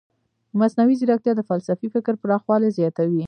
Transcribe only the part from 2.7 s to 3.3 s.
زیاتوي.